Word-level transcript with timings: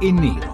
e 0.00 0.12
nero. 0.12 0.52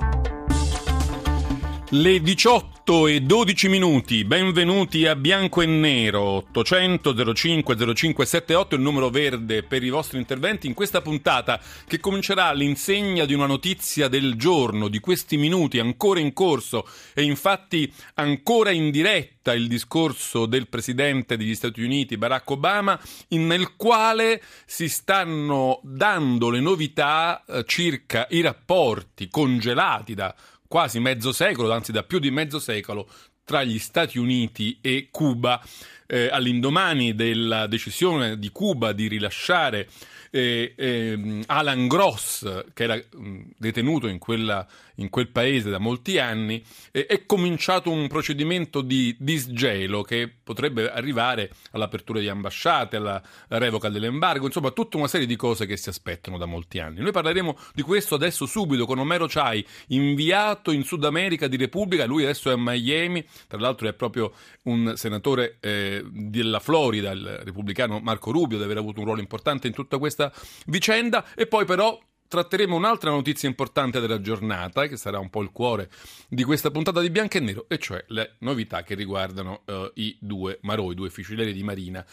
Le 1.91 2.21
18 2.21 2.76
e 2.89 3.21
12 3.21 3.69
minuti, 3.69 4.25
benvenuti 4.25 5.07
a 5.07 5.17
Bianco 5.17 5.61
e 5.61 5.67
Nero, 5.67 6.21
800 6.21 7.35
05 7.35 7.75
0578, 7.75 8.77
il 8.77 8.81
numero 8.81 9.11
verde 9.11 9.65
per 9.65 9.83
i 9.83 9.91
vostri 9.91 10.19
interventi 10.19 10.69
in 10.69 10.75
questa 10.75 11.01
puntata 11.01 11.61
che 11.85 11.99
comincerà 11.99 12.47
all'insegna 12.47 13.25
di 13.25 13.35
una 13.35 13.47
notizia 13.47 14.07
del 14.07 14.37
giorno, 14.37 14.87
di 14.87 15.01
questi 15.01 15.37
minuti 15.37 15.81
ancora 15.81 16.21
in 16.21 16.33
corso 16.33 16.87
e 17.13 17.25
infatti 17.25 17.93
ancora 18.15 18.71
in 18.71 18.93
diretta 18.93 19.53
il 19.53 19.67
discorso 19.67 20.47
del 20.47 20.69
Presidente 20.69 21.37
degli 21.37 21.57
Stati 21.57 21.83
Uniti 21.83 22.17
Barack 22.17 22.49
Obama 22.51 22.99
nel 23.31 23.75
quale 23.75 24.41
si 24.65 24.89
stanno 24.89 25.81
dando 25.83 26.51
le 26.51 26.61
novità 26.61 27.43
eh, 27.45 27.65
circa 27.67 28.29
i 28.31 28.41
rapporti 28.43 29.29
congelati 29.29 30.15
da 30.15 30.33
quasi 30.69 31.01
mezzo 31.01 31.33
secolo, 31.33 31.73
anzi 31.73 31.93
da 31.93 32.03
più 32.03 32.19
di 32.19 32.31
mezzo 32.31 32.59
secolo, 32.59 33.09
tra 33.45 33.63
gli 33.63 33.79
Stati 33.79 34.19
Uniti 34.19 34.79
e 34.81 35.09
Cuba, 35.11 35.63
eh, 36.07 36.29
all'indomani 36.29 37.15
della 37.15 37.67
decisione 37.67 38.39
di 38.39 38.51
Cuba 38.51 38.93
di 38.93 39.09
rilasciare 39.09 39.89
eh, 40.31 40.75
eh, 40.77 41.43
Alan 41.47 41.87
Gross, 41.87 42.65
che 42.75 42.83
era 42.83 42.97
mh, 42.97 43.41
detenuto 43.57 44.09
in, 44.09 44.19
quella, 44.19 44.67
in, 44.97 45.11
quel 45.11 45.29
paese 45.29 45.71
da 45.71 45.79
molti 45.79 46.19
anni, 46.19 46.63
è 46.91 47.25
cominciato 47.27 47.91
un 47.91 48.07
procedimento 48.09 48.81
di 48.81 49.15
disgelo 49.19 50.03
che 50.03 50.31
potrebbe 50.43 50.91
arrivare 50.91 51.51
all'apertura 51.73 52.21
di 52.21 52.29
ambasciate, 52.29 52.97
alla 52.97 53.23
revoca 53.49 53.89
dell'embargo, 53.89 54.47
insomma 54.47 54.71
tutta 54.71 54.97
una 54.97 55.09
serie 55.09 55.27
di 55.27 55.37
cose 55.37 55.67
che 55.67 55.77
si 55.77 55.89
aspettano 55.89 56.39
da 56.39 56.47
molti 56.47 56.79
anni. 56.79 57.01
Noi 57.01 57.13
parleremo 57.13 57.57
di 57.75 57.83
questo 57.83 58.15
adesso 58.15 58.47
subito 58.47 58.87
con 58.87 58.99
Omero 58.99 59.27
Chai, 59.29 59.65
inviato 59.89 60.71
in 60.71 60.83
Sud 60.85 61.05
America 61.05 61.47
di 61.47 61.57
Repubblica, 61.57 62.05
lui 62.05 62.25
adesso 62.25 62.51
è 62.51 62.55
a 62.55 62.57
Miami, 62.59 63.25
tra 63.47 63.59
l'altro 63.59 63.89
è 63.89 63.93
proprio 63.93 64.33
un 64.65 64.95
senatore 64.97 65.57
eh, 65.61 66.03
della 66.11 66.61
Florida, 66.61 67.11
il 67.11 67.27
repubblicano 67.45 68.01
Marco 68.01 68.31
Rubio, 68.31 68.59
deve 68.59 68.73
aver 68.73 68.83
avuto 68.83 69.01
un 69.01 69.07
ruolo 69.07 69.21
importante 69.21 69.67
in 69.67 69.73
tutta 69.73 69.99
questa 69.99 70.33
vicenda. 70.67 71.25
E 71.35 71.47
poi 71.47 71.65
però 71.65 71.99
tratteremo 72.29 72.75
un'altra 72.75 73.11
notizia 73.11 73.49
importante 73.49 74.01
della 74.01 74.21
giornata, 74.21 74.87
che 74.87 74.97
sarà 74.97 75.19
un 75.19 75.31
po' 75.31 75.43
il 75.43 75.51
cuore 75.51 75.89
di 76.29 76.45
questa 76.45 76.71
puntata 76.71 77.01
di 77.01 77.11
Bianco 77.11 77.37
e 77.37 77.41
Nero, 77.41 77.65
e 77.69 77.79
cioè 77.79 78.05
le 78.09 78.37
novità 78.41 78.83
che 78.83 78.95
riguardano 78.95 79.63
uh, 79.67 79.91
i 79.95 80.17
due 80.21 80.59
Marò, 80.63 80.91
i 80.91 80.95
due 80.95 81.11
fucilieri 81.11 81.53
di 81.53 81.63
Marina, 81.63 82.05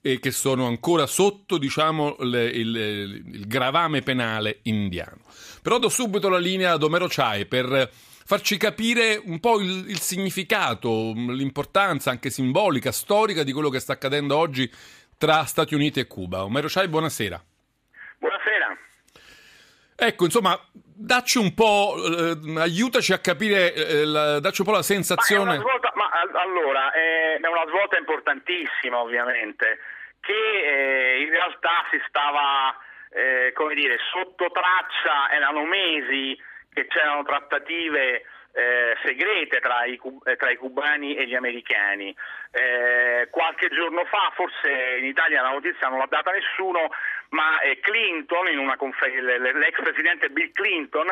e 0.00 0.18
che 0.18 0.30
sono 0.30 0.66
ancora 0.66 1.06
sotto, 1.06 1.58
diciamo, 1.58 2.16
le, 2.20 2.44
il, 2.44 2.76
il, 2.76 3.46
gravame 3.46 4.02
penale 4.02 4.60
indiano. 4.62 5.20
Però 5.62 5.78
do 5.78 5.88
subito 5.88 6.28
la 6.28 6.38
linea 6.38 6.72
ad 6.72 6.82
Omero 6.82 7.06
Chai 7.08 7.46
per 7.46 7.90
farci 8.24 8.56
capire 8.56 9.20
un 9.24 9.40
po' 9.40 9.60
il, 9.60 9.88
il 9.88 10.00
significato, 10.00 11.12
l'importanza 11.12 12.10
anche 12.10 12.30
simbolica, 12.30 12.92
storica 12.92 13.42
di 13.42 13.52
quello 13.52 13.68
che 13.68 13.80
sta 13.80 13.92
accadendo 13.92 14.36
oggi 14.36 14.70
tra 15.16 15.44
Stati 15.44 15.74
Uniti 15.74 16.00
e 16.00 16.06
Cuba. 16.06 16.44
Omero 16.44 16.66
Chai. 16.68 16.88
Buonasera. 16.88 17.51
Ecco, 20.04 20.24
insomma, 20.24 20.58
dacci 20.74 21.38
un 21.38 21.54
po', 21.54 21.94
eh, 21.94 22.58
aiutaci 22.58 23.12
a 23.12 23.20
capire, 23.20 23.72
eh, 23.72 24.04
la, 24.04 24.40
dacci 24.40 24.62
un 24.62 24.66
po' 24.66 24.72
la 24.72 24.82
sensazione. 24.82 25.54
Ma, 25.54 25.62
svolta, 25.62 25.92
ma 25.94 26.10
allora, 26.40 26.90
è, 26.90 27.38
una 27.38 27.66
svolta 27.68 27.96
importantissima, 27.98 28.98
ovviamente, 28.98 29.78
che 30.18 30.32
eh, 30.32 31.22
in 31.22 31.30
realtà 31.30 31.86
si 31.92 32.02
stava, 32.08 32.74
eh, 33.10 33.52
come 33.54 33.74
dire, 33.74 33.96
sotto 34.10 34.50
traccia, 34.50 35.30
erano 35.30 35.64
mesi 35.66 36.36
che 36.72 36.88
c'erano 36.88 37.22
trattative 37.22 38.24
eh, 38.52 38.96
segrete 39.02 39.60
tra 39.60 39.84
i, 39.84 39.98
eh, 40.24 40.36
tra 40.36 40.50
i, 40.50 40.56
cubani 40.56 41.14
e 41.14 41.26
gli 41.26 41.34
americani. 41.34 42.14
Eh, 42.50 43.28
qualche 43.30 43.68
giorno 43.68 44.04
fa, 44.04 44.30
forse 44.34 44.98
in 44.98 45.06
Italia 45.06 45.42
la 45.42 45.50
notizia 45.50 45.88
non 45.88 45.98
l'ha 45.98 46.06
data 46.08 46.30
nessuno, 46.30 46.90
ma 47.30 47.58
eh, 47.60 47.80
Clinton, 47.80 48.74
confer- 48.76 49.20
l'ex 49.20 49.80
presidente 49.80 50.28
Bill 50.28 50.52
Clinton, 50.52 51.06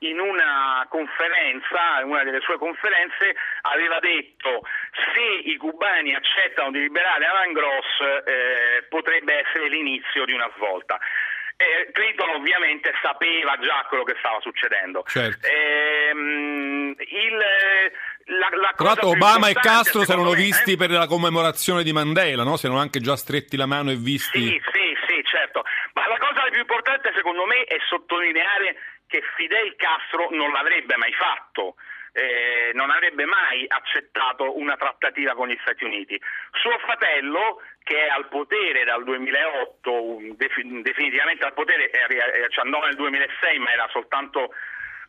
in 0.00 0.20
una 0.20 0.84
conferenza, 0.88 2.00
in 2.00 2.08
una 2.08 2.24
delle 2.24 2.40
sue 2.40 2.58
conferenze, 2.58 3.34
aveva 3.62 3.98
detto 4.00 4.62
se 5.14 5.48
i 5.48 5.56
cubani 5.56 6.14
accettano 6.14 6.70
di 6.72 6.80
liberare 6.80 7.24
Alan 7.24 7.52
Gross 7.52 8.00
eh, 8.24 8.84
potrebbe 8.88 9.46
essere 9.46 9.68
l'inizio 9.68 10.24
di 10.24 10.32
una 10.32 10.50
svolta. 10.56 10.98
Eh, 11.62 11.92
Clinton 11.92 12.30
ovviamente 12.30 12.90
sapeva 13.00 13.56
già 13.60 13.86
quello 13.88 14.02
che 14.02 14.16
stava 14.18 14.40
succedendo. 14.40 15.04
Certo. 15.06 15.46
Ehm, 15.46 16.94
il, 16.98 17.36
la, 18.38 18.48
la 18.50 18.72
Tra 18.74 18.86
l'altro 18.86 19.08
Obama 19.10 19.48
e 19.48 19.54
Castro 19.54 20.02
si 20.02 20.10
erano 20.10 20.30
me, 20.30 20.36
visti 20.36 20.72
eh? 20.72 20.76
per 20.76 20.90
la 20.90 21.06
commemorazione 21.06 21.84
di 21.84 21.92
Mandela, 21.92 22.42
no? 22.42 22.56
Si 22.56 22.66
erano 22.66 22.80
anche 22.80 23.00
già 23.00 23.16
stretti 23.16 23.56
la 23.56 23.66
mano 23.66 23.90
e 23.90 23.96
visti. 23.96 24.40
Sì, 24.40 24.60
sì, 24.72 24.96
sì, 25.06 25.22
certo. 25.24 25.62
Ma 25.94 26.08
la 26.08 26.18
cosa 26.18 26.48
più 26.50 26.60
importante 26.60 27.12
secondo 27.14 27.46
me 27.46 27.62
è 27.64 27.76
sottolineare 27.88 28.76
che 29.06 29.22
Fidel 29.36 29.76
Castro 29.76 30.28
non 30.30 30.50
l'avrebbe 30.52 30.96
mai 30.96 31.12
fatto. 31.12 31.76
Eh, 32.12 32.72
non 32.74 32.90
avrebbe 32.90 33.24
mai 33.24 33.64
accettato 33.66 34.58
una 34.58 34.76
trattativa 34.76 35.34
con 35.34 35.48
gli 35.48 35.58
Stati 35.62 35.84
Uniti. 35.84 36.20
Suo 36.52 36.78
fratello, 36.78 37.60
che 37.82 38.06
è 38.06 38.08
al 38.08 38.28
potere 38.28 38.84
dal 38.84 39.02
2008, 39.02 40.36
definitivamente 40.36 41.44
al 41.44 41.54
potere, 41.54 41.90
ci 42.50 42.60
andò 42.60 42.84
nel 42.84 42.96
2006, 42.96 43.58
ma 43.58 43.72
era 43.72 43.88
soltanto 43.90 44.52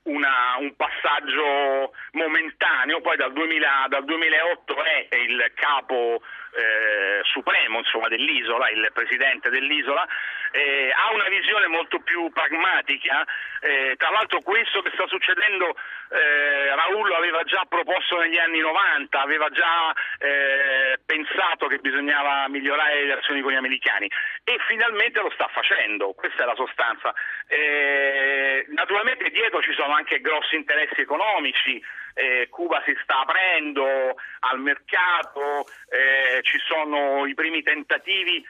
una, 0.03 0.57
un 0.59 0.75
passaggio 0.75 1.93
momentaneo, 2.11 3.01
poi 3.01 3.15
dal, 3.17 3.31
2000, 3.31 3.85
dal 3.87 4.03
2008 4.03 4.83
è 4.83 5.15
il 5.15 5.51
capo 5.55 6.21
eh, 6.55 7.21
supremo 7.23 7.79
insomma, 7.79 8.07
dell'isola, 8.07 8.69
il 8.69 8.89
presidente 8.93 9.49
dell'isola, 9.49 10.05
eh, 10.51 10.91
ha 10.95 11.13
una 11.13 11.27
visione 11.29 11.67
molto 11.67 11.99
più 11.99 12.29
pragmatica, 12.31 13.25
eh, 13.61 13.95
tra 13.97 14.11
l'altro 14.11 14.41
questo 14.41 14.81
che 14.81 14.91
sta 14.93 15.07
succedendo 15.07 15.75
eh, 16.09 16.75
Raul 16.75 17.11
aveva 17.13 17.43
già 17.43 17.63
proposto 17.67 18.19
negli 18.19 18.37
anni 18.37 18.59
90, 18.59 19.19
aveva 19.19 19.49
già 19.49 19.93
eh, 20.19 20.99
pensato 21.13 21.67
che 21.67 21.77
bisognava 21.77 22.47
migliorare 22.47 22.95
le 22.95 23.01
relazioni 23.01 23.41
con 23.41 23.51
gli 23.51 23.61
americani 23.61 24.09
e 24.43 24.57
finalmente 24.67 25.21
lo 25.21 25.29
sta 25.29 25.47
facendo, 25.47 26.13
questa 26.13 26.41
è 26.41 26.45
la 26.45 26.55
sostanza. 26.55 27.13
Eh, 27.47 28.65
naturalmente 28.69 29.29
dietro 29.29 29.61
ci 29.61 29.73
sono 29.73 29.93
anche 29.93 30.21
grossi 30.21 30.55
interessi 30.55 31.01
economici, 31.01 31.81
eh, 32.15 32.47
Cuba 32.49 32.81
si 32.83 32.97
sta 33.03 33.19
aprendo 33.19 34.15
al 34.39 34.59
mercato, 34.59 35.65
eh, 35.89 36.41
ci 36.41 36.57
sono 36.65 37.27
i 37.27 37.35
primi 37.35 37.61
tentativi. 37.61 38.43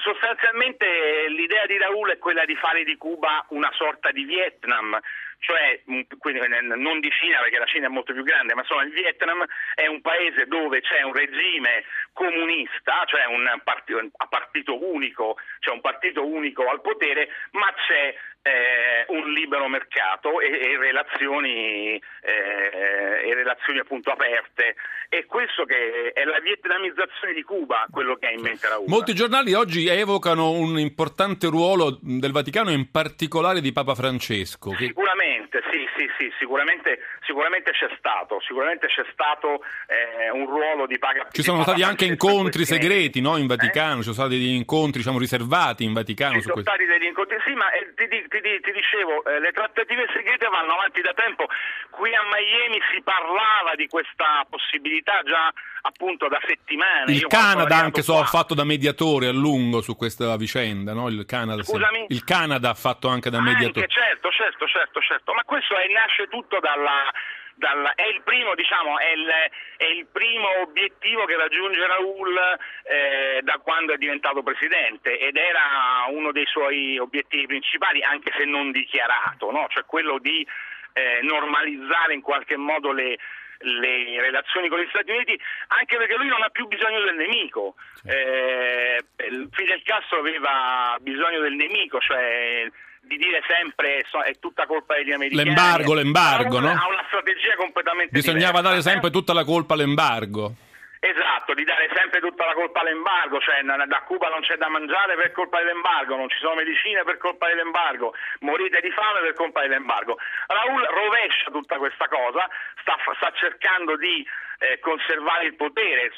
Sostanzialmente 0.00 1.28
l'idea 1.28 1.64
di 1.66 1.78
Raul 1.78 2.10
è 2.10 2.18
quella 2.18 2.44
di 2.44 2.56
fare 2.56 2.82
di 2.82 2.96
Cuba 2.96 3.44
una 3.50 3.70
sorta 3.74 4.10
di 4.10 4.24
Vietnam, 4.24 4.98
cioè 5.38 5.80
non 5.86 7.00
di 7.00 7.10
Cina 7.10 7.38
perché 7.40 7.58
la 7.58 7.66
Cina 7.66 7.86
è 7.86 7.90
molto 7.90 8.12
più 8.12 8.22
grande, 8.22 8.54
ma 8.54 8.62
insomma 8.62 8.82
il 8.82 8.92
Vietnam 8.92 9.44
è 9.74 9.86
un 9.86 10.00
paese 10.00 10.46
dove 10.46 10.80
c'è 10.80 11.02
un 11.02 11.12
regime 11.12 11.84
comunista, 12.12 13.04
cioè 13.06 13.26
un 13.26 13.44
partito, 13.62 13.98
a 14.16 14.26
partito 14.26 14.84
unico, 14.84 15.36
cioè 15.60 15.74
un 15.74 15.80
partito 15.80 16.26
unico 16.26 16.68
al 16.68 16.80
potere, 16.80 17.28
ma 17.52 17.72
c'è 17.86 18.14
eh, 18.42 19.04
un 19.08 19.32
libero 19.32 19.68
mercato 19.68 20.40
e, 20.40 20.46
e 20.46 20.78
relazioni, 20.78 21.94
eh, 21.96 23.28
e 23.28 23.34
relazioni 23.34 23.78
appunto 23.78 24.10
aperte. 24.10 24.76
E 25.08 25.24
questo 25.24 25.64
che 25.64 26.12
è 26.12 26.24
la 26.24 26.38
vietnamizzazione 26.40 27.32
di 27.32 27.42
Cuba, 27.42 27.86
quello 27.90 28.16
che 28.16 28.26
ha 28.26 28.30
in 28.30 28.42
mente 28.42 28.68
Raul. 28.68 28.88
Molti 28.88 29.14
giornali 29.14 29.54
oggi 29.54 29.88
evocano 29.88 30.50
un 30.50 30.78
importante 30.78 31.46
ruolo 31.48 31.98
del 32.02 32.32
Vaticano, 32.32 32.70
in 32.70 32.90
particolare 32.90 33.60
di 33.60 33.72
Papa 33.72 33.94
Francesco. 33.94 34.70
Che... 34.70 34.86
Sicuramente, 34.86 35.62
sì, 35.70 35.86
sì, 35.96 36.08
sì, 36.18 36.32
sicuramente, 36.38 36.98
sicuramente 37.24 37.70
c'è 37.72 37.88
stato, 37.96 38.38
sicuramente 38.46 38.86
c'è 38.88 39.04
stato 39.12 39.62
eh, 39.86 40.30
un 40.30 40.46
ruolo 40.46 40.86
di 40.86 40.98
Papa 40.98 41.28
Ci 41.30 41.42
sono 41.42 41.62
stati 41.62 41.82
anche 41.82 42.04
incontri 42.04 42.66
segreti 42.66 43.20
no, 43.22 43.38
in 43.38 43.46
Vaticano, 43.46 43.94
eh? 43.94 44.04
ci 44.04 44.12
sono 44.12 44.14
stati 44.14 44.36
degli 44.36 44.54
incontri 44.54 45.00
diciamo, 45.00 45.18
riservati 45.18 45.84
in 45.84 45.94
Vaticano. 45.94 46.34
Ci 46.34 46.42
sono 46.42 46.60
stati 46.60 46.84
degli 46.84 47.04
incontri, 47.04 47.38
sì, 47.46 47.54
ma 47.54 47.70
eh, 47.72 47.94
ti, 47.94 48.27
ti, 48.28 48.60
ti 48.60 48.72
dicevo, 48.72 49.24
eh, 49.24 49.40
le 49.40 49.52
trattative 49.52 50.06
segrete 50.12 50.46
vanno 50.48 50.72
avanti 50.72 51.00
da 51.00 51.12
tempo. 51.14 51.46
Qui 51.90 52.14
a 52.14 52.22
Miami 52.24 52.78
si 52.92 53.00
parlava 53.02 53.74
di 53.74 53.86
questa 53.88 54.46
possibilità 54.48 55.22
già 55.24 55.52
appunto 55.82 56.28
da 56.28 56.38
settimane. 56.46 57.12
Il 57.12 57.20
Io 57.20 57.28
Canada 57.28 57.76
anche 57.76 58.02
so, 58.02 58.18
ha 58.18 58.24
fatto 58.24 58.54
da 58.54 58.64
mediatore 58.64 59.28
a 59.28 59.32
lungo 59.32 59.80
su 59.80 59.96
questa 59.96 60.36
vicenda, 60.36 60.92
no? 60.92 61.08
Il 61.08 61.24
Canada. 61.24 61.62
Scusami? 61.62 62.06
Il 62.08 62.24
Canada 62.24 62.70
ha 62.70 62.74
fatto 62.74 63.08
anche 63.08 63.30
da 63.30 63.40
mediatore. 63.40 63.86
Anche, 63.86 63.92
certo, 63.92 64.30
certo, 64.30 64.66
certo, 64.66 65.00
certo, 65.00 65.32
ma 65.32 65.42
questo 65.44 65.76
è- 65.76 65.88
nasce 65.88 66.28
tutto 66.28 66.58
dalla, 66.60 67.10
dalla- 67.58 67.94
è 67.94 68.06
il 68.06 68.22
primo, 68.22 68.54
diciamo, 68.54 68.98
è 68.98 69.10
il, 69.10 69.28
è 69.76 69.84
il 69.84 70.06
primo 70.06 70.48
obiettivo 70.60 71.24
che 71.24 71.36
raggiunge 71.36 71.86
Raul 71.86 72.38
eh, 72.84 73.40
da 73.42 73.58
quando 73.58 73.92
è 73.92 73.98
diventato 73.98 74.42
presidente 74.42 75.18
ed 75.18 75.36
era 75.36 76.06
uno 76.08 76.32
dei 76.32 76.46
suoi 76.46 76.98
obiettivi 76.98 77.46
principali, 77.46 78.02
anche 78.02 78.32
se 78.36 78.44
non 78.44 78.70
dichiarato, 78.70 79.50
no? 79.50 79.66
cioè 79.68 79.84
quello 79.84 80.18
di 80.18 80.46
eh, 80.92 81.20
normalizzare 81.22 82.14
in 82.14 82.22
qualche 82.22 82.56
modo 82.56 82.92
le, 82.92 83.18
le 83.58 84.20
relazioni 84.20 84.68
con 84.68 84.78
gli 84.80 84.88
Stati 84.88 85.10
Uniti, 85.10 85.38
anche 85.68 85.96
perché 85.96 86.16
lui 86.16 86.28
non 86.28 86.42
ha 86.42 86.48
più 86.50 86.66
bisogno 86.66 87.00
del 87.00 87.16
nemico. 87.16 87.74
Eh, 88.04 89.04
Fidel 89.50 89.82
Castro 89.82 90.20
aveva 90.20 90.96
bisogno 91.00 91.40
del 91.40 91.54
nemico, 91.54 91.98
cioè 91.98 92.70
di 93.08 93.16
dire 93.16 93.42
sempre 93.48 94.04
so- 94.08 94.20
è 94.22 94.38
tutta 94.38 94.66
colpa 94.66 94.94
degli 94.94 95.10
americani. 95.12 95.44
L'embargo, 95.48 95.94
l'embargo, 95.94 96.60
no? 96.60 96.68
Ha 96.68 96.86
una 96.86 97.04
strategia 97.08 97.56
completamente 97.56 98.12
Bisognava 98.12 98.60
diversa. 98.60 98.68
dare 98.68 98.82
sempre 98.82 99.10
tutta 99.10 99.32
la 99.32 99.44
colpa 99.44 99.74
all'embargo. 99.74 100.54
Esatto, 101.00 101.54
di 101.54 101.62
dare 101.62 101.88
sempre 101.94 102.18
tutta 102.18 102.44
la 102.44 102.54
colpa 102.54 102.80
all'embargo, 102.80 103.38
cioè 103.38 103.62
da 103.62 104.02
Cuba 104.02 104.28
non 104.28 104.40
c'è 104.40 104.56
da 104.56 104.68
mangiare 104.68 105.14
per 105.14 105.30
colpa 105.30 105.58
dell'embargo, 105.58 106.16
non 106.16 106.28
ci 106.28 106.38
sono 106.40 106.56
medicine 106.56 107.04
per 107.04 107.18
colpa 107.18 107.46
dell'embargo, 107.46 108.14
morite 108.40 108.80
di 108.80 108.90
fame 108.90 109.20
per 109.20 109.34
colpa 109.34 109.60
dell'embargo. 109.62 110.18
Raul 110.48 110.82
rovescia 110.82 111.50
tutta 111.52 111.78
questa 111.78 112.08
cosa, 112.08 112.48
sta, 112.82 112.96
sta 113.14 113.30
cercando 113.38 113.96
di 113.96 114.26
eh, 114.58 114.80
conservare 114.80 115.46
il 115.46 115.54
potere, 115.54 116.10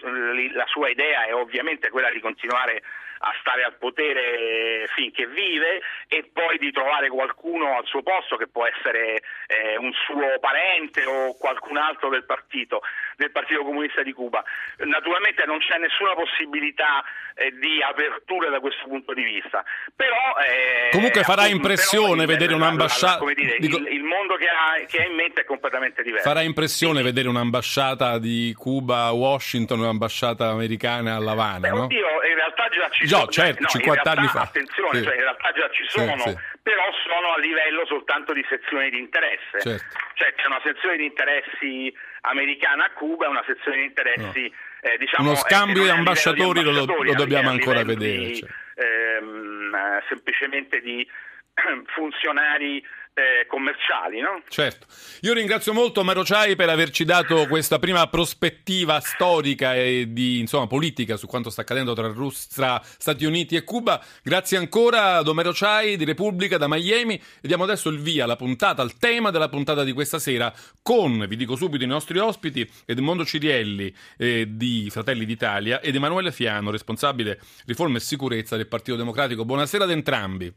la 0.54 0.66
sua 0.66 0.88
idea 0.88 1.26
è 1.26 1.34
ovviamente 1.34 1.90
quella 1.90 2.10
di 2.10 2.20
continuare 2.20 2.82
a 3.22 3.32
stare 3.40 3.64
al 3.64 3.76
potere 3.76 4.87
finché 4.94 5.26
vive 5.26 5.82
e 6.08 6.31
poi 6.32 6.56
di 6.58 6.72
trovare 6.72 7.08
qualcuno 7.08 7.76
al 7.76 7.84
suo 7.84 8.02
posto 8.02 8.37
che 8.37 8.49
può 8.49 8.64
essere 8.67 9.20
eh, 9.46 9.76
un 9.76 9.93
suo 10.06 10.38
parente 10.40 11.05
o 11.05 11.37
qualcun 11.37 11.76
altro 11.76 12.08
del 12.08 12.25
partito, 12.25 12.81
del 13.17 13.31
Partito 13.31 13.62
Comunista 13.62 14.02
di 14.02 14.12
Cuba. 14.12 14.43
Naturalmente 14.78 15.44
non 15.44 15.58
c'è 15.58 15.76
nessuna 15.78 16.14
possibilità 16.14 17.05
eh, 17.34 17.50
di 17.52 17.82
apertura 17.82 18.49
da 18.49 18.61
questo 18.61 18.88
punto 18.88 19.12
di 19.12 19.22
vista, 19.22 19.62
però... 19.94 20.17
eh, 20.40 20.88
Comunque 20.90 21.22
farà 21.22 21.43
appunto, 21.43 21.56
impressione 21.56 22.25
vedere 22.25 22.55
un'ambasciata- 22.55 23.19
come 23.19 23.34
dire, 23.34 23.56
dico- 23.58 23.76
il, 23.78 23.87
il 23.88 24.02
mondo 24.02 24.37
che 24.37 24.46
ha, 24.49 24.82
che 24.87 25.02
ha 25.02 25.05
in 25.06 25.14
mente 25.14 25.43
è 25.43 25.44
completamente 25.44 26.02
diverso. 26.02 26.26
Farà 26.26 26.40
impressione 26.40 27.02
vedere 27.02 27.28
un'ambasciata 27.28 28.19
di 28.19 28.55
Cuba 28.56 29.05
a 29.05 29.12
Washington 29.12 29.81
un'ambasciata 29.81 30.49
americana 30.49 31.17
a 31.17 31.19
La 31.20 31.32
Havana, 31.32 31.58
Beh, 31.58 31.69
no? 31.69 31.84
oddio, 31.84 32.06
in 32.28 32.34
realtà 32.34 32.69
già 32.69 32.88
ci 32.90 33.06
Sono. 33.18 33.30
certo, 33.30 33.60
no, 33.60 33.68
in 33.72 33.80
50 33.80 34.10
anni 34.10 34.20
realtà, 34.20 34.38
fa. 34.38 34.44
Attenzione, 34.46 34.98
Sì. 34.98 35.04
cioè, 35.04 35.14
in 35.14 35.20
realtà 35.20 35.52
già 35.52 35.70
ci 35.70 35.82
Sì, 35.88 35.98
sono, 35.98 36.16
sì. 36.18 36.36
però 36.62 36.84
sono 37.04 37.32
a 37.34 37.38
livello 37.38 37.86
soltanto 37.86 38.32
di 38.32 38.44
sezioni 38.48 38.90
di 38.90 38.98
interesse. 38.98 39.60
Certo. 39.60 39.84
Cioè 40.14 40.34
c'è 40.34 40.46
una 40.46 40.60
sezione 40.64 40.96
di 40.96 41.04
interessi 41.04 41.92
americana 42.22 42.84
a 42.86 42.90
Cuba 42.92 43.26
e 43.26 43.28
una 43.28 43.44
sezione 43.46 43.78
di 43.78 43.84
interessi. 43.84 44.52
eh, 44.82 44.96
diciamo, 44.96 45.28
Uno 45.28 45.36
eh, 45.36 45.40
scambio 45.40 45.82
di 45.82 45.88
ambasciatori 45.90 46.62
lo- 46.62 46.70
ambasciatori, 46.70 47.08
lo 47.08 47.12
a 47.12 47.16
dobbiamo 47.16 47.50
ancora 47.50 47.82
di, 47.82 47.94
vedere, 47.94 48.34
cioè. 48.36 48.48
ehm, 48.76 49.74
eh, 49.74 50.02
semplicemente 50.08 50.80
di 50.80 51.06
funzionari 51.94 52.82
eh, 53.20 53.46
commerciali, 53.46 54.20
no? 54.20 54.43
Certo. 54.49 54.87
Io 55.20 55.34
ringrazio 55.34 55.72
molto 55.72 56.02
Mero 56.02 56.25
Ciai 56.25 56.56
per 56.56 56.69
averci 56.69 57.05
dato 57.05 57.46
questa 57.46 57.78
prima 57.78 58.06
prospettiva 58.08 58.99
storica 59.00 59.75
e 59.75 60.06
di 60.08 60.38
insomma, 60.38 60.67
politica 60.67 61.17
su 61.17 61.26
quanto 61.26 61.50
sta 61.50 61.61
accadendo 61.61 61.93
tra, 61.93 62.08
Rus- 62.08 62.49
tra 62.49 62.81
Stati 62.82 63.25
Uniti 63.25 63.56
e 63.56 63.64
Cuba. 63.64 64.02
Grazie 64.22 64.56
ancora 64.56 65.17
a 65.17 65.22
Domero 65.22 65.52
Ciai 65.52 65.96
di 65.96 66.05
Repubblica 66.05 66.56
da 66.56 66.69
Miami 66.69 67.14
e 67.14 67.46
diamo 67.46 67.64
adesso 67.64 67.88
il 67.90 68.00
via 68.00 68.25
alla 68.25 68.37
puntata, 68.37 68.82
al 68.82 68.96
tema 68.96 69.31
della 69.31 69.49
puntata 69.49 69.84
di 69.84 69.93
questa 69.93 70.19
sera 70.19 70.52
con, 70.82 71.26
vi 71.28 71.37
dico 71.37 71.56
subito, 71.56 71.84
i 71.84 71.88
nostri 71.88 72.19
ospiti 72.19 72.69
Edmondo 72.87 73.25
Cirielli 73.25 73.94
eh, 74.17 74.46
di 74.49 74.88
Fratelli 74.90 75.25
d'Italia 75.25 75.81
ed 75.81 75.94
Emanuele 75.94 76.32
Fiano, 76.32 76.70
responsabile 76.70 77.38
riforma 77.67 77.99
e 77.99 78.00
sicurezza 78.00 78.56
del 78.56 78.67
Partito 78.69 78.96
Democratico. 78.96 79.44
Buonasera 79.44 79.84
ad 79.84 79.90
entrambi. 79.90 80.52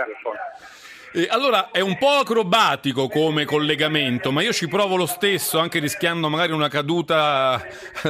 Buonasera. 0.00 0.89
Eh, 1.12 1.26
allora, 1.28 1.70
è 1.72 1.80
un 1.80 1.98
po' 1.98 2.18
acrobatico 2.20 3.08
come 3.08 3.44
collegamento, 3.44 4.30
ma 4.30 4.42
io 4.42 4.52
ci 4.52 4.68
provo 4.68 4.94
lo 4.94 5.06
stesso, 5.06 5.58
anche 5.58 5.80
rischiando 5.80 6.28
magari 6.28 6.52
una 6.52 6.68
caduta 6.68 7.60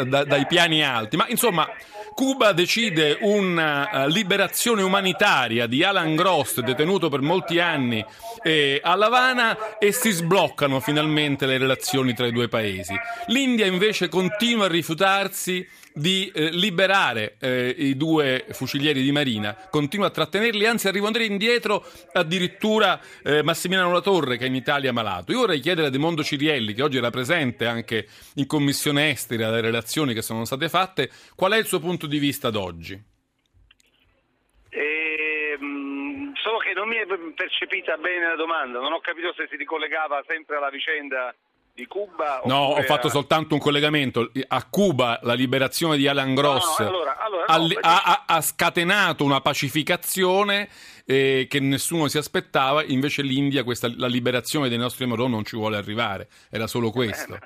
da- 0.04 0.24
dai 0.24 0.46
piani 0.46 0.84
alti. 0.84 1.16
Ma 1.16 1.26
insomma, 1.28 1.66
Cuba 2.14 2.52
decide 2.52 3.16
una 3.22 3.90
eh, 4.04 4.10
liberazione 4.10 4.82
umanitaria 4.82 5.66
di 5.66 5.82
Alan 5.82 6.14
Gross, 6.14 6.60
detenuto 6.60 7.08
per 7.08 7.22
molti 7.22 7.58
anni 7.58 8.04
eh, 8.42 8.78
a 8.82 8.94
La 8.96 9.06
Habana, 9.06 9.78
e 9.78 9.92
si 9.92 10.10
sbloccano 10.10 10.80
finalmente 10.80 11.46
le 11.46 11.56
relazioni 11.56 12.12
tra 12.12 12.26
i 12.26 12.32
due 12.32 12.48
paesi. 12.48 12.94
L'India 13.28 13.64
invece 13.64 14.10
continua 14.10 14.66
a 14.66 14.68
rifiutarsi 14.68 15.66
di 16.00 16.32
eh, 16.34 16.48
liberare 16.48 17.36
eh, 17.38 17.74
i 17.76 17.96
due 17.96 18.46
fucilieri 18.52 19.02
di 19.02 19.12
Marina, 19.12 19.54
continua 19.70 20.06
a 20.06 20.10
trattenerli, 20.10 20.64
anzi 20.64 20.88
a 20.88 20.90
rimanere 20.90 21.24
indietro 21.24 21.84
addirittura 22.12 22.98
eh, 23.22 23.42
Massimiliano 23.42 23.92
Latorre 23.92 24.38
che 24.38 24.44
è 24.44 24.48
in 24.48 24.54
Italia 24.54 24.94
malato. 24.94 25.32
Io 25.32 25.40
vorrei 25.40 25.60
chiedere 25.60 25.88
a 25.88 25.90
De 25.90 25.98
Mondo 25.98 26.24
Cirielli, 26.24 26.72
che 26.72 26.82
oggi 26.82 26.96
era 26.96 27.10
presente 27.10 27.66
anche 27.66 28.06
in 28.36 28.46
commissione 28.46 29.10
estera 29.10 29.48
alle 29.48 29.60
relazioni 29.60 30.14
che 30.14 30.22
sono 30.22 30.46
state 30.46 30.70
fatte, 30.70 31.10
qual 31.36 31.52
è 31.52 31.58
il 31.58 31.66
suo 31.66 31.80
punto 31.80 32.06
di 32.06 32.18
vista 32.18 32.48
ad 32.48 32.56
oggi? 32.56 32.98
Ehm, 34.70 36.32
solo 36.36 36.58
che 36.58 36.72
non 36.72 36.88
mi 36.88 36.96
è 36.96 37.04
percepita 37.34 37.98
bene 37.98 38.28
la 38.28 38.36
domanda, 38.36 38.80
non 38.80 38.92
ho 38.92 39.00
capito 39.00 39.34
se 39.34 39.46
si 39.50 39.56
ricollegava 39.56 40.24
sempre 40.26 40.56
alla 40.56 40.70
vicenda 40.70 41.34
di 41.74 41.86
Cuba. 41.86 42.42
No, 42.44 42.56
ho 42.74 42.82
fatto 42.82 43.06
a- 43.06 43.10
soltanto 43.10 43.54
un 43.54 43.60
collegamento. 43.60 44.30
A 44.48 44.66
Cuba 44.68 45.18
la 45.22 45.34
liberazione 45.34 45.96
di 45.96 46.06
Alan 46.08 46.34
Gross 46.34 46.78
No, 46.80 46.84
no, 46.84 46.90
allora- 46.90 47.18
allora, 47.18 47.44
ha, 47.46 47.56
no, 47.56 47.64
li- 47.66 47.74
perché- 47.74 47.88
ha- 47.88 48.02
ha- 48.02 48.24
ha 48.26 48.40
scatenato 48.40 49.24
una 49.24 49.40
pacificazione 49.40 50.68
eh, 51.06 51.46
che 51.48 51.58
nessuno 51.60 52.06
si 52.08 52.18
aspettava, 52.18 52.84
invece 52.84 53.22
l'India 53.22 53.64
questa, 53.64 53.88
la 53.96 54.06
liberazione 54.06 54.68
dei 54.68 54.78
nostri 54.78 55.06
Marò 55.06 55.26
non 55.26 55.44
ci 55.44 55.56
vuole 55.56 55.76
arrivare, 55.76 56.28
era 56.50 56.66
solo 56.66 56.90
questo. 56.90 57.36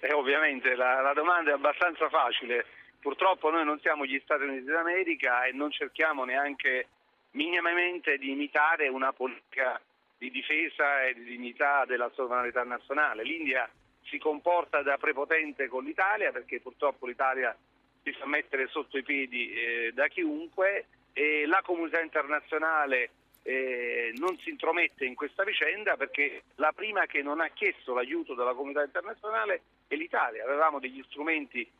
Eh, 0.00 0.12
ovviamente 0.12 0.74
la, 0.74 1.00
la 1.00 1.12
domanda 1.12 1.50
è 1.50 1.54
abbastanza 1.54 2.08
facile. 2.08 2.66
Purtroppo 3.00 3.50
noi 3.50 3.64
non 3.64 3.78
siamo 3.80 4.04
gli 4.04 4.18
Stati 4.24 4.42
Uniti 4.44 4.64
d'America 4.64 5.44
e 5.44 5.52
non 5.52 5.70
cerchiamo 5.70 6.24
neanche 6.24 6.88
minimamente 7.32 8.16
di 8.18 8.30
imitare 8.30 8.88
una 8.88 9.12
politica 9.12 9.80
di 10.18 10.30
difesa 10.30 11.04
e 11.04 11.14
di 11.14 11.24
dignità 11.24 11.84
della 11.84 12.10
sovranità 12.14 12.62
nazionale. 12.64 13.22
L'India 13.22 13.68
si 14.04 14.18
comporta 14.18 14.82
da 14.82 14.96
prepotente 14.96 15.68
con 15.68 15.84
l'Italia 15.84 16.32
perché 16.32 16.60
purtroppo 16.60 17.06
l'Italia 17.06 17.56
si 18.02 18.12
fa 18.12 18.26
mettere 18.26 18.68
sotto 18.68 18.98
i 18.98 19.02
piedi 19.02 19.52
eh, 19.52 19.92
da 19.94 20.08
chiunque 20.08 20.86
e 21.12 21.46
la 21.46 21.62
comunità 21.62 22.00
internazionale 22.00 23.10
eh, 23.42 24.12
non 24.16 24.38
si 24.38 24.50
intromette 24.50 25.04
in 25.04 25.14
questa 25.14 25.44
vicenda 25.44 25.96
perché 25.96 26.44
la 26.56 26.72
prima 26.74 27.06
che 27.06 27.22
non 27.22 27.40
ha 27.40 27.48
chiesto 27.48 27.94
l'aiuto 27.94 28.34
della 28.34 28.54
comunità 28.54 28.82
internazionale 28.82 29.62
è 29.86 29.94
l'Italia. 29.94 30.44
Avevamo 30.44 30.80
degli 30.80 31.02
strumenti 31.08 31.58
di 31.58 31.70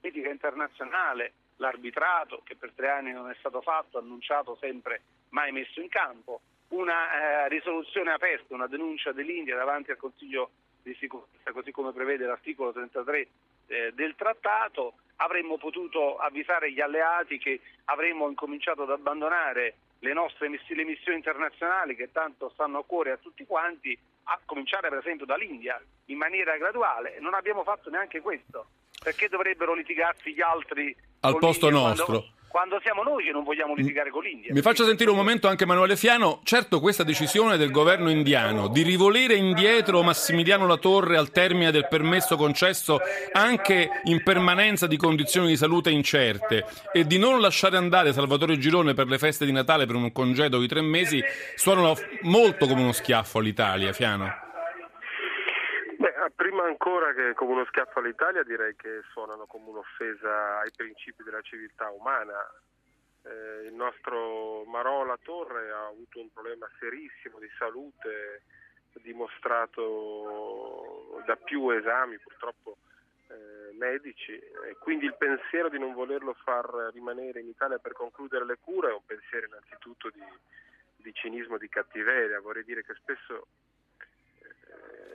politica 0.00 0.30
internazionale, 0.30 1.32
l'arbitrato 1.56 2.42
che 2.44 2.56
per 2.56 2.72
tre 2.74 2.90
anni 2.90 3.12
non 3.12 3.30
è 3.30 3.34
stato 3.38 3.62
fatto, 3.62 3.98
annunciato 3.98 4.56
sempre, 4.60 5.02
mai 5.30 5.50
messo 5.50 5.80
in 5.80 5.88
campo, 5.88 6.40
una 6.68 7.44
eh, 7.44 7.48
risoluzione 7.48 8.12
aperta, 8.12 8.54
una 8.54 8.66
denuncia 8.66 9.12
dell'India 9.12 9.56
davanti 9.56 9.90
al 9.90 9.96
Consiglio 9.96 10.50
di 10.82 10.94
sicurezza, 10.98 11.52
così 11.52 11.70
come 11.70 11.92
prevede 11.92 12.26
l'articolo 12.26 12.72
33 12.72 13.28
eh, 13.66 13.92
del 13.94 14.14
trattato, 14.16 14.94
avremmo 15.16 15.56
potuto 15.56 16.16
avvisare 16.16 16.72
gli 16.72 16.80
alleati 16.80 17.38
che 17.38 17.60
avremmo 17.86 18.28
incominciato 18.28 18.82
ad 18.82 18.90
abbandonare 18.90 19.76
le 20.00 20.12
nostre 20.12 20.48
miss- 20.48 20.68
le 20.68 20.84
missioni 20.84 21.16
internazionali 21.16 21.94
che 21.96 22.10
tanto 22.12 22.50
stanno 22.52 22.78
a 22.78 22.84
cuore 22.84 23.12
a 23.12 23.16
tutti 23.16 23.46
quanti, 23.46 23.96
a 24.24 24.38
cominciare 24.44 24.88
per 24.90 24.98
esempio 24.98 25.24
dall'India, 25.24 25.80
in 26.06 26.18
maniera 26.18 26.56
graduale. 26.58 27.18
Non 27.20 27.32
abbiamo 27.34 27.62
fatto 27.62 27.88
neanche 27.88 28.20
questo. 28.20 28.66
Perché 29.02 29.28
dovrebbero 29.28 29.74
litigarsi 29.74 30.32
gli 30.32 30.40
altri 30.40 30.94
Al 31.20 31.38
posto 31.38 31.68
nostro. 31.70 32.04
quando- 32.04 32.32
quando 32.54 32.78
siamo 32.84 33.02
noi 33.02 33.24
che 33.24 33.32
non 33.32 33.42
vogliamo 33.42 33.74
litigare 33.74 34.10
con 34.10 34.22
l'India. 34.22 34.52
Mi 34.52 34.60
faccia 34.60 34.84
sentire 34.84 35.10
un 35.10 35.16
momento 35.16 35.48
anche 35.48 35.64
Emanuele 35.64 35.96
Fiano. 35.96 36.38
Certo, 36.44 36.78
questa 36.78 37.02
decisione 37.02 37.56
del 37.56 37.72
governo 37.72 38.10
indiano 38.10 38.68
di 38.68 38.82
rivolere 38.82 39.34
indietro 39.34 40.04
Massimiliano 40.04 40.64
Latorre 40.64 41.16
al 41.16 41.32
termine 41.32 41.72
del 41.72 41.88
permesso 41.88 42.36
concesso 42.36 43.00
anche 43.32 43.88
in 44.04 44.22
permanenza 44.22 44.86
di 44.86 44.96
condizioni 44.96 45.48
di 45.48 45.56
salute 45.56 45.90
incerte 45.90 46.64
e 46.92 47.04
di 47.04 47.18
non 47.18 47.40
lasciare 47.40 47.76
andare 47.76 48.12
Salvatore 48.12 48.56
Girone 48.56 48.94
per 48.94 49.08
le 49.08 49.18
feste 49.18 49.44
di 49.44 49.50
Natale 49.50 49.86
per 49.86 49.96
un 49.96 50.12
congedo 50.12 50.60
di 50.60 50.68
tre 50.68 50.80
mesi 50.80 51.20
suonano 51.56 51.96
molto 52.20 52.68
come 52.68 52.82
uno 52.82 52.92
schiaffo 52.92 53.40
all'Italia, 53.40 53.92
Fiano. 53.92 54.43
Ancora 56.64 57.12
che 57.12 57.34
come 57.34 57.52
uno 57.52 57.66
schiaffo 57.66 57.98
all'Italia 57.98 58.42
direi 58.42 58.74
che 58.74 59.02
suonano 59.10 59.44
come 59.44 59.68
un'offesa 59.68 60.60
ai 60.60 60.70
principi 60.74 61.22
della 61.22 61.42
civiltà 61.42 61.90
umana. 61.90 62.38
Eh, 63.22 63.66
il 63.66 63.74
nostro 63.74 64.64
Marola 64.64 65.18
Torre 65.22 65.70
ha 65.70 65.88
avuto 65.88 66.20
un 66.20 66.32
problema 66.32 66.66
serissimo 66.78 67.38
di 67.38 67.50
salute 67.58 68.44
dimostrato 69.02 71.20
da 71.26 71.36
più 71.36 71.68
esami 71.68 72.16
purtroppo 72.18 72.78
eh, 73.28 73.76
medici 73.76 74.32
e 74.32 74.76
quindi 74.78 75.04
il 75.04 75.16
pensiero 75.18 75.68
di 75.68 75.78
non 75.78 75.92
volerlo 75.92 76.32
far 76.44 76.90
rimanere 76.94 77.40
in 77.40 77.48
Italia 77.48 77.78
per 77.78 77.92
concludere 77.92 78.46
le 78.46 78.56
cure 78.58 78.88
è 78.88 78.94
un 78.94 79.04
pensiero 79.04 79.46
innanzitutto 79.46 80.08
di, 80.08 80.24
di 80.96 81.12
cinismo, 81.12 81.58
di 81.58 81.68
cattiveria. 81.68 82.40
Vorrei 82.40 82.64
dire 82.64 82.82
che 82.82 82.94
spesso 82.94 83.48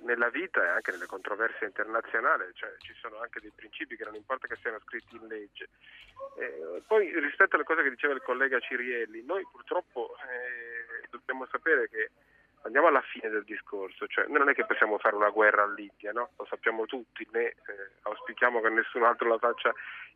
nella 0.03 0.29
vita 0.29 0.63
e 0.63 0.67
anche 0.67 0.91
nelle 0.91 1.05
controversie 1.05 1.67
internazionali, 1.67 2.45
cioè 2.53 2.73
ci 2.79 2.93
sono 2.99 3.19
anche 3.19 3.39
dei 3.39 3.51
principi 3.53 3.95
che 3.95 4.05
non 4.05 4.15
importa 4.15 4.47
che 4.47 4.57
siano 4.61 4.79
scritti 4.79 5.15
in 5.15 5.27
legge. 5.27 5.69
Eh, 6.37 6.81
poi 6.85 7.17
rispetto 7.19 7.55
alle 7.55 7.65
cose 7.65 7.83
che 7.83 7.89
diceva 7.89 8.13
il 8.13 8.21
collega 8.21 8.59
Cirielli, 8.59 9.23
noi 9.23 9.45
purtroppo 9.51 10.15
eh, 10.15 11.07
dobbiamo 11.09 11.45
sapere 11.49 11.89
che 11.89 12.11
andiamo 12.63 12.87
alla 12.87 13.01
fine 13.01 13.29
del 13.29 13.43
discorso, 13.43 14.07
cioè 14.07 14.25
noi 14.27 14.39
non 14.39 14.49
è 14.49 14.53
che 14.53 14.65
possiamo 14.65 14.97
fare 14.97 15.15
una 15.15 15.29
guerra 15.29 15.63
all'India, 15.63 16.11
no? 16.11 16.31
lo 16.35 16.45
sappiamo 16.49 16.85
tutti, 16.85 17.27
né 17.31 17.45
eh, 17.45 17.55
auspichiamo 18.03 18.61
che 18.61 18.69
nessun 18.69 19.03
altro 19.03 19.27
la 19.29 19.37
faccia 19.37 19.73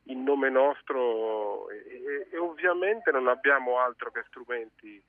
in 0.08 0.24
nome 0.24 0.50
nostro 0.50 1.70
e, 1.70 1.78
e, 1.78 2.28
e 2.32 2.38
ovviamente 2.38 3.12
non 3.12 3.28
abbiamo 3.28 3.80
altro 3.80 4.12
che 4.12 4.24
strumenti 4.28 5.02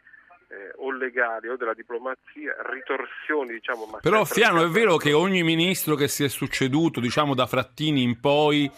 eh, 0.49 0.73
o 0.77 0.91
legali 0.93 1.49
o 1.49 1.57
della 1.57 1.75
diplomazia, 1.75 2.55
ritorsioni 2.71 3.53
diciamo. 3.53 3.87
Ma 3.87 3.99
Però 3.99 4.25
Fiano 4.25 4.63
è 4.63 4.69
vero 4.69 4.97
che 4.97 5.13
ogni 5.13 5.43
ministro 5.43 5.95
che 5.95 6.09
si 6.09 6.25
è 6.25 6.29
succeduto 6.29 7.01
diciamo 7.01 7.35
da 7.35 7.47
Frattini 7.47 8.03
in 8.03 8.21
poi 8.21 8.71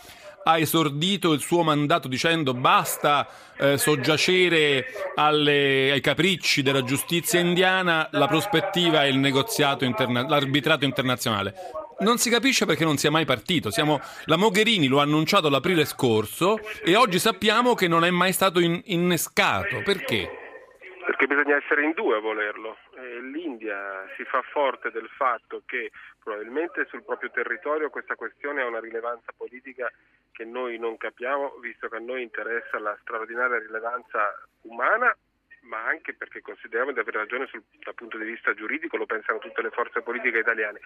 ha 0.48 0.58
esordito 0.58 1.32
il 1.32 1.40
suo 1.40 1.62
mandato 1.62 2.06
dicendo 2.06 2.54
basta 2.54 3.28
eh, 3.58 3.76
soggiacere 3.76 4.86
alle, 5.16 5.90
ai 5.90 6.00
capricci 6.00 6.62
della 6.62 6.84
giustizia 6.84 7.40
indiana, 7.40 8.08
la 8.12 8.28
prospettiva 8.28 9.02
è 9.02 9.06
il 9.06 9.18
negoziato 9.18 9.84
interna- 9.84 10.26
l'arbitrato 10.26 10.84
internazionale. 10.84 11.54
Non 11.98 12.18
si 12.18 12.30
capisce 12.30 12.66
perché 12.66 12.84
non 12.84 12.98
sia 12.98 13.10
mai 13.10 13.24
partito. 13.24 13.70
Siamo, 13.70 14.00
la 14.26 14.36
Mogherini 14.36 14.86
lo 14.86 15.00
ha 15.00 15.02
annunciato 15.02 15.48
l'aprile 15.48 15.84
scorso 15.84 16.58
e 16.84 16.94
oggi 16.94 17.18
sappiamo 17.18 17.74
che 17.74 17.88
non 17.88 18.04
è 18.04 18.10
mai 18.10 18.32
stato 18.32 18.60
in, 18.60 18.80
innescato. 18.84 19.80
Perché? 19.82 20.45
Perché 21.06 21.28
bisogna 21.28 21.54
essere 21.54 21.84
in 21.84 21.92
due 21.92 22.16
a 22.16 22.20
volerlo. 22.20 22.78
L'India 23.20 24.08
si 24.16 24.24
fa 24.24 24.42
forte 24.42 24.90
del 24.90 25.08
fatto 25.08 25.62
che 25.64 25.92
probabilmente 26.20 26.84
sul 26.86 27.04
proprio 27.04 27.30
territorio 27.30 27.90
questa 27.90 28.16
questione 28.16 28.60
ha 28.60 28.66
una 28.66 28.80
rilevanza 28.80 29.32
politica 29.36 29.88
che 30.32 30.44
noi 30.44 30.78
non 30.78 30.96
capiamo, 30.96 31.58
visto 31.60 31.88
che 31.88 31.96
a 31.96 32.00
noi 32.00 32.22
interessa 32.22 32.80
la 32.80 32.98
straordinaria 33.02 33.60
rilevanza 33.60 34.34
umana, 34.62 35.16
ma 35.60 35.84
anche 35.84 36.12
perché 36.12 36.40
consideriamo 36.40 36.90
di 36.90 36.98
avere 36.98 37.18
ragione 37.18 37.46
sul, 37.46 37.62
dal 37.84 37.94
punto 37.94 38.18
di 38.18 38.24
vista 38.24 38.52
giuridico, 38.52 38.96
lo 38.96 39.06
pensano 39.06 39.38
tutte 39.38 39.62
le 39.62 39.70
forze 39.70 40.02
politiche 40.02 40.38
italiane. 40.38 40.80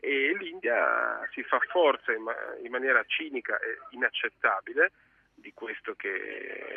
E 0.00 0.36
l'India 0.38 1.26
si 1.32 1.42
fa 1.44 1.58
forza 1.70 2.12
in 2.12 2.70
maniera 2.70 3.02
cinica 3.06 3.58
e 3.58 3.78
inaccettabile 3.92 4.92
di 5.42 5.52
questo 5.52 5.94
che 5.94 6.08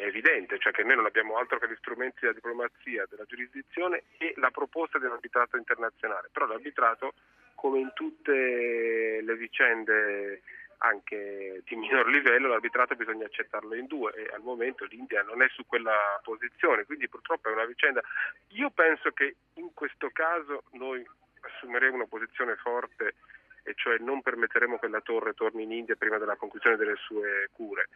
è 0.02 0.06
evidente, 0.06 0.60
cioè 0.60 0.74
che 0.74 0.84
noi 0.84 0.98
non 0.98 1.06
abbiamo 1.06 1.38
altro 1.38 1.58
che 1.58 1.70
gli 1.70 1.76
strumenti 1.78 2.18
della 2.20 2.34
diplomazia, 2.34 3.06
della 3.10 3.24
giurisdizione 3.24 4.04
e 4.18 4.34
la 4.36 4.52
proposta 4.52 5.00
di 5.00 5.06
un 5.06 5.14
arbitrato 5.14 5.56
internazionale. 5.56 6.30
Però 6.34 6.46
l'arbitrato, 6.46 7.14
come 7.54 7.80
in 7.80 7.92
tutte 7.94 9.22
le 9.22 9.36
vicende 9.38 10.42
anche 10.80 11.62
di 11.64 11.76
minor 11.76 12.08
livello, 12.10 12.50
l'arbitrato 12.50 12.96
bisogna 12.96 13.26
accettarlo 13.26 13.76
in 13.76 13.86
due 13.86 14.14
e 14.14 14.30
al 14.34 14.42
momento 14.42 14.84
l'India 14.86 15.24
non 15.24 15.42
è 15.42 15.48
su 15.50 15.66
quella 15.66 16.20
posizione, 16.22 16.84
quindi 16.84 17.08
purtroppo 17.08 17.50
è 17.50 17.54
una 17.54 17.66
vicenda. 17.66 18.02
Io 18.50 18.70
penso 18.72 19.12
che 19.12 19.36
in 19.54 19.74
questo 19.74 20.10
caso 20.12 20.64
noi 20.72 21.08
assumeremo 21.40 21.96
una 21.96 22.08
posizione 22.08 22.56
forte 22.58 23.16
e 23.64 23.74
cioè 23.76 23.98
non 23.98 24.22
permetteremo 24.22 24.78
che 24.78 24.88
la 24.88 25.02
torre 25.02 25.34
torni 25.34 25.64
in 25.64 25.72
India 25.72 25.96
prima 25.96 26.18
della 26.18 26.36
conclusione 26.36 26.76
delle 26.76 26.96
sue 26.98 27.50
cure. 27.52 27.90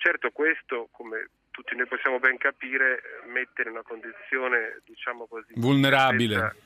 Certo 0.00 0.30
questo, 0.30 0.88
come 0.92 1.28
tutti 1.50 1.76
noi 1.76 1.86
possiamo 1.86 2.18
ben 2.18 2.38
capire, 2.38 3.02
mette 3.30 3.62
in 3.62 3.68
una 3.76 3.82
condizione, 3.82 4.80
diciamo 4.86 5.26
così, 5.26 5.52
vulnerabile. 5.56 6.56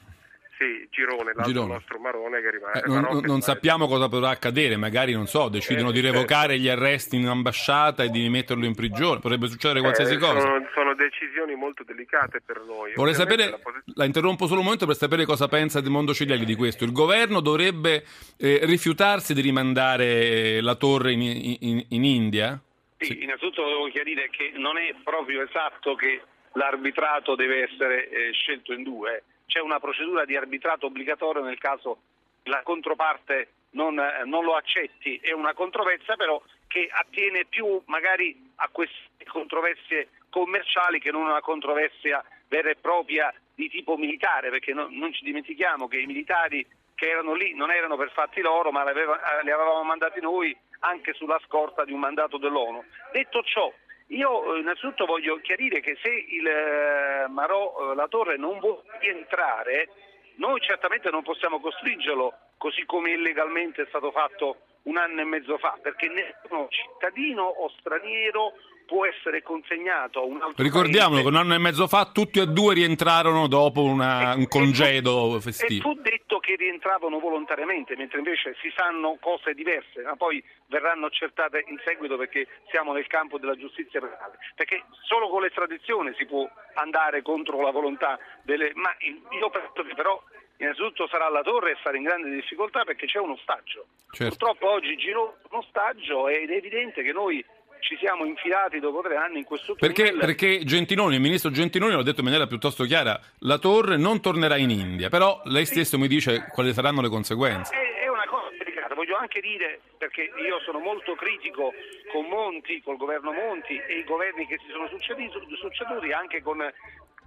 Sì, 0.56 0.86
Girone, 0.88 1.32
l'altro 1.34 1.46
Girone. 1.46 1.72
nostro 1.72 1.98
Marone 1.98 2.40
che 2.40 2.50
rimane. 2.52 2.78
Eh, 2.78 2.82
non, 2.86 3.00
Marò 3.00 3.18
che 3.18 3.26
non 3.26 3.40
sappiamo 3.40 3.88
cosa 3.88 4.08
potrà 4.08 4.28
accadere, 4.30 4.76
magari 4.76 5.12
non 5.12 5.26
so, 5.26 5.48
decidono 5.48 5.88
Eh, 5.88 5.92
di 5.94 6.00
certo. 6.00 6.14
revocare 6.14 6.58
gli 6.60 6.68
arresti 6.68 7.16
in 7.16 7.26
ambasciata 7.26 8.04
e 8.04 8.08
di 8.10 8.28
metterlo 8.28 8.64
in 8.66 8.74
prigione, 8.76 9.18
potrebbe 9.18 9.48
succedere 9.48 9.80
qualsiasi 9.80 10.14
Eh, 10.14 10.18
cosa. 10.18 10.38
Sono, 10.38 10.64
sono 10.72 10.94
decisioni 10.94 11.56
molto 11.56 11.82
delicate 11.82 12.40
per 12.40 12.60
noi. 12.64 12.92
Vorrei 12.94 13.14
sapere, 13.14 13.50
la 13.50 13.58
posi- 13.58 13.82
la 13.94 14.04
interrompo 14.04 14.46
solo 14.46 14.60
un 14.60 14.64
momento 14.66 14.86
per 14.86 14.94
sapere 14.94 15.24
cosa 15.24 15.48
pensa 15.48 15.80
di 15.80 15.88
Mondo 15.90 16.14
Ciglielli 16.14 16.44
di 16.44 16.54
questo. 16.54 16.84
Il 16.84 16.92
governo 16.92 17.40
dovrebbe 17.40 18.04
eh, 18.38 18.60
rifiutarsi 18.62 19.34
di 19.34 19.40
rimandare 19.40 20.04
eh, 20.04 20.60
la 20.60 20.76
torre 20.76 21.10
in, 21.10 21.20
in- 21.20 21.84
in 21.88 22.04
India? 22.04 22.60
Sì, 23.04 23.22
innanzitutto 23.22 23.66
devo 23.66 23.88
chiarire 23.88 24.30
che 24.30 24.52
non 24.54 24.76
è 24.78 24.94
proprio 25.02 25.42
esatto 25.42 25.94
che 25.94 26.22
l'arbitrato 26.52 27.34
deve 27.34 27.62
essere 27.62 28.08
eh, 28.08 28.32
scelto 28.32 28.72
in 28.72 28.82
due. 28.82 29.24
C'è 29.46 29.60
una 29.60 29.80
procedura 29.80 30.24
di 30.24 30.36
arbitrato 30.36 30.86
obbligatorio 30.86 31.42
nel 31.42 31.58
caso 31.58 31.98
la 32.44 32.62
controparte 32.62 33.48
non, 33.70 33.98
eh, 33.98 34.24
non 34.24 34.44
lo 34.44 34.56
accetti. 34.56 35.18
È 35.22 35.32
una 35.32 35.54
controversia 35.54 36.16
però 36.16 36.42
che 36.66 36.88
attiene 36.90 37.44
più 37.44 37.80
magari 37.86 38.50
a 38.56 38.68
queste 38.68 39.24
controversie 39.26 40.08
commerciali 40.30 40.98
che 40.98 41.10
non 41.10 41.26
a 41.26 41.30
una 41.30 41.40
controversia 41.40 42.24
vera 42.48 42.70
e 42.70 42.76
propria 42.76 43.32
di 43.54 43.68
tipo 43.68 43.96
militare, 43.96 44.50
perché 44.50 44.72
no- 44.72 44.88
non 44.90 45.12
ci 45.12 45.24
dimentichiamo 45.24 45.86
che 45.86 45.98
i 45.98 46.06
militari 46.06 46.66
che 46.94 47.08
erano 47.08 47.34
lì 47.34 47.54
non 47.54 47.70
erano 47.70 47.96
per 47.96 48.10
fatti 48.12 48.40
loro, 48.40 48.70
ma 48.70 48.84
li, 48.84 48.90
aveva- 48.90 49.20
li 49.42 49.50
avevamo 49.50 49.82
mandati 49.82 50.20
noi 50.20 50.56
anche 50.80 51.12
sulla 51.14 51.40
scorta 51.46 51.84
di 51.84 51.92
un 51.92 52.00
mandato 52.00 52.36
dell'ONU. 52.38 52.84
Detto 53.12 53.42
ciò, 53.42 53.72
io 54.08 54.54
eh, 54.54 54.60
innanzitutto 54.60 55.06
voglio 55.06 55.38
chiarire 55.40 55.80
che 55.80 55.96
se 56.02 56.10
il 56.10 56.46
eh, 56.46 57.26
Marò 57.28 57.92
eh, 57.92 57.94
La 57.94 58.06
Torre 58.08 58.36
non 58.36 58.58
vuole 58.58 58.82
rientrare, 59.00 59.88
noi 60.36 60.60
certamente 60.60 61.10
non 61.10 61.22
possiamo 61.22 61.60
costringerlo 61.60 62.34
così 62.58 62.84
come 62.86 63.10
illegalmente 63.10 63.82
è 63.82 63.86
stato 63.88 64.10
fatto 64.10 64.56
un 64.82 64.96
anno 64.96 65.20
e 65.20 65.24
mezzo 65.24 65.58
fa, 65.58 65.78
perché 65.80 66.08
nessuno 66.08 66.68
cittadino 66.68 67.42
o 67.42 67.70
straniero 67.78 68.52
può 68.86 69.06
essere 69.06 69.42
consegnato 69.42 70.20
a 70.20 70.24
un 70.24 70.40
altro 70.42 70.62
Ricordiamolo 70.62 71.16
che 71.22 71.22
paese. 71.22 71.36
un 71.38 71.42
anno 71.42 71.54
e 71.54 71.58
mezzo 71.58 71.86
fa 71.88 72.10
tutti 72.12 72.38
e 72.40 72.46
due 72.46 72.74
rientrarono 72.74 73.46
dopo 73.48 73.82
una- 73.82 74.32
E- 74.32 74.36
un 74.36 74.42
e 74.42 74.48
congedo 74.48 75.30
fu- 75.32 75.40
festivo. 75.40 75.90
E 75.90 75.94
fu 75.94 76.00
detto 76.00 76.38
che 76.38 76.54
rientravano 76.56 77.18
volontariamente, 77.18 77.96
mentre 77.96 78.18
invece 78.18 78.54
si 78.60 78.72
sanno 78.76 79.16
cose 79.20 79.54
diverse, 79.54 80.02
ma 80.02 80.16
poi 80.16 80.42
verranno 80.66 81.06
accertate 81.06 81.64
in 81.68 81.80
seguito 81.84 82.16
perché 82.16 82.46
siamo 82.70 82.92
nel 82.92 83.06
campo 83.06 83.38
della 83.38 83.56
giustizia 83.56 84.00
penale. 84.00 84.38
Perché 84.54 84.84
solo 85.02 85.28
con 85.28 85.42
l'estradizione 85.42 86.14
si 86.18 86.26
può 86.26 86.48
andare 86.74 87.22
contro 87.22 87.60
la 87.62 87.70
volontà 87.70 88.18
delle. 88.42 88.72
Ma 88.74 88.94
io 88.98 89.50
penso 89.50 89.82
che 89.86 89.94
però 89.94 90.20
innanzitutto 90.58 91.08
sarà 91.08 91.28
la 91.28 91.42
torre 91.42 91.72
e 91.72 91.76
sarà 91.82 91.96
in 91.96 92.04
grande 92.04 92.30
difficoltà 92.30 92.84
perché 92.84 93.06
c'è 93.06 93.18
un 93.18 93.30
ostaggio. 93.30 93.86
Certo. 94.12 94.36
Purtroppo 94.36 94.70
oggi 94.70 94.96
girò 94.96 95.22
un 95.50 95.58
ostaggio 95.58 96.28
ed 96.28 96.50
è 96.50 96.54
evidente 96.56 97.02
che 97.02 97.12
noi 97.12 97.44
ci 97.84 97.96
siamo 97.98 98.24
infilati 98.24 98.80
dopo 98.80 99.02
tre 99.02 99.16
anni 99.16 99.38
in 99.38 99.44
questo 99.44 99.74
Perché, 99.74 100.08
tunnel. 100.08 100.24
perché 100.24 100.64
Gentiloni, 100.64 101.14
il 101.16 101.20
ministro 101.20 101.50
Gentiloni 101.50 101.94
l'ha 101.94 102.02
detto 102.02 102.20
in 102.20 102.24
maniera 102.24 102.46
piuttosto 102.46 102.84
chiara, 102.84 103.20
la 103.40 103.58
torre 103.58 103.96
non 103.96 104.20
tornerà 104.20 104.56
in 104.56 104.70
India, 104.70 105.10
però 105.10 105.40
lei 105.44 105.66
stesso 105.66 105.98
mi 105.98 106.08
dice 106.08 106.46
quali 106.50 106.72
saranno 106.72 107.02
le 107.02 107.08
conseguenze. 107.10 107.74
È, 107.74 108.04
è 108.04 108.08
una 108.08 108.26
cosa 108.26 108.48
delicata, 108.56 108.94
voglio 108.94 109.16
anche 109.16 109.40
dire, 109.40 109.80
perché 109.98 110.22
io 110.22 110.60
sono 110.64 110.78
molto 110.78 111.14
critico 111.14 111.72
con 112.10 112.24
Monti, 112.26 112.80
col 112.82 112.96
governo 112.96 113.32
Monti 113.32 113.76
e 113.76 113.98
i 113.98 114.04
governi 114.04 114.46
che 114.46 114.58
si 114.64 114.70
sono 114.72 114.88
succeduti, 114.88 116.12
anche 116.12 116.42
con 116.42 116.58
il 116.60 116.72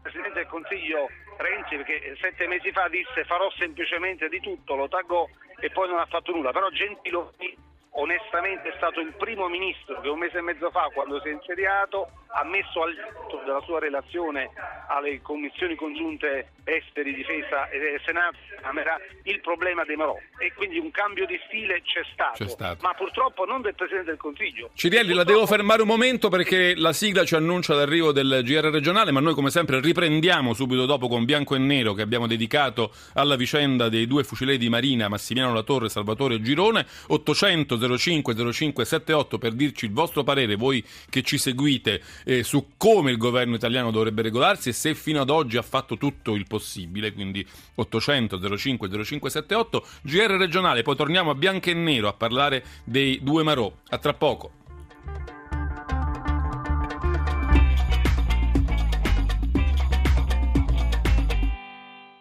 Presidente 0.01 0.39
del 0.39 0.47
Consiglio 0.47 1.09
Renzi, 1.37 1.75
perché 1.75 2.17
sette 2.19 2.47
mesi 2.47 2.71
fa 2.71 2.87
disse 2.87 3.25
farò 3.25 3.51
semplicemente 3.57 4.27
di 4.27 4.39
tutto, 4.39 4.75
lo 4.75 4.87
taggò 4.87 5.27
e 5.59 5.69
poi 5.69 5.87
non 5.87 5.99
ha 5.99 6.05
fatto 6.05 6.31
nulla, 6.31 6.51
però 6.51 6.69
Gentiloni 6.69 7.56
onestamente 7.97 8.69
è 8.69 8.73
stato 8.77 8.99
il 8.99 9.13
primo 9.13 9.47
ministro 9.47 9.99
che 10.01 10.09
un 10.09 10.19
mese 10.19 10.37
e 10.37 10.41
mezzo 10.41 10.69
fa, 10.71 10.89
quando 10.93 11.19
si 11.21 11.29
è 11.29 11.31
insediato, 11.31 12.09
ha 12.27 12.43
messo 12.43 12.83
al 12.83 12.95
della 13.43 13.61
sua 13.61 13.79
relazione 13.79 14.51
alle 14.87 15.21
commissioni 15.21 15.75
congiunte 15.75 16.49
esteri, 16.67 17.13
difesa 17.13 17.69
e 17.69 17.99
Senato 18.05 18.37
Camera 18.61 18.97
il 19.23 19.39
problema 19.39 19.85
dei 19.85 19.95
Marò 19.95 20.17
e 20.37 20.51
quindi 20.53 20.77
un 20.77 20.91
cambio 20.91 21.25
di 21.25 21.39
stile 21.47 21.81
c'è 21.81 22.01
stato, 22.11 22.43
C'è 22.43 22.49
stato. 22.49 22.79
ma 22.81 22.93
purtroppo 22.93 23.45
non 23.45 23.61
del 23.61 23.75
Presidente 23.75 24.09
del 24.11 24.19
Consiglio. 24.19 24.71
Cirielli, 24.73 25.13
la 25.13 25.23
devo 25.23 25.45
fermare 25.45 25.81
un 25.81 25.87
momento 25.87 26.27
perché 26.29 26.75
la 26.75 26.91
sigla 26.91 27.23
ci 27.23 27.35
annuncia 27.35 27.73
l'arrivo 27.73 28.11
del 28.11 28.41
GR 28.43 28.65
regionale, 28.69 29.11
ma 29.11 29.19
noi 29.21 29.33
come 29.33 29.49
sempre 29.49 29.79
riprendiamo 29.79 30.53
subito 30.53 30.85
dopo 30.85 31.07
con 31.07 31.23
Bianco 31.23 31.55
e 31.55 31.59
Nero 31.59 31.93
che 31.93 32.01
abbiamo 32.01 32.27
dedicato 32.27 32.91
alla 33.13 33.35
vicenda 33.35 33.87
dei 33.89 34.05
due 34.07 34.23
fucili 34.23 34.57
di 34.57 34.67
Marina, 34.69 35.07
Massimiliano 35.07 35.53
Latorre 35.53 35.85
e 35.85 35.89
Salvatore 35.89 36.41
Girone. 36.41 36.85
800 37.07 37.97
05 37.97 38.51
05 38.51 38.85
78 38.85 39.37
per 39.37 39.53
dirci 39.53 39.85
il 39.85 39.91
vostro 39.93 40.23
parere, 40.23 40.55
voi 40.55 40.83
che 41.09 41.21
ci 41.21 41.37
seguite, 41.37 42.01
eh, 42.25 42.43
su 42.43 42.71
come 42.77 43.11
il 43.11 43.17
governo 43.17 43.55
italiano 43.55 43.91
dovrebbe 43.91 44.21
regolarsi 44.21 44.69
e 44.69 44.73
se 44.73 44.93
fino 44.95 45.21
ad 45.21 45.29
oggi 45.29 45.57
ha 45.57 45.61
fatto 45.61 45.97
tutto 45.97 46.33
il 46.33 46.39
possibile. 46.41 46.55
Quindi 47.13 47.45
800 47.75 48.57
05 48.57 49.03
05 49.03 49.29
78, 49.29 49.85
GR 50.01 50.37
regionale. 50.37 50.81
Poi 50.81 50.95
torniamo 50.95 51.31
a 51.31 51.35
Bianco 51.35 51.69
e 51.69 51.73
Nero 51.73 52.07
a 52.07 52.13
parlare 52.13 52.63
dei 52.83 53.19
due 53.21 53.43
Marò. 53.43 53.71
A 53.89 53.97
tra 53.97 54.13
poco. 54.13 54.51